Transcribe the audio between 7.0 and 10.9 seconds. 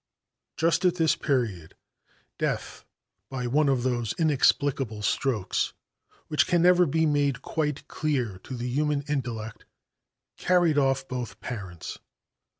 made quite clear to the human intellect, carried